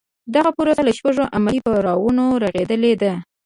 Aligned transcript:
دغه 0.35 0.49
پروسه 0.57 0.81
له 0.87 0.91
شپږو 0.97 1.31
عملي 1.35 1.59
پړاوونو 1.65 2.25
رغېدلې 2.43 2.93
ده. 3.01 3.13